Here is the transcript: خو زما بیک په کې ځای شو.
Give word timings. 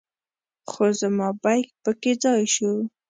خو 0.69 0.83
زما 0.99 1.29
بیک 1.43 1.67
په 1.83 1.91
کې 2.01 2.11
ځای 2.23 2.43
شو. 2.55 2.71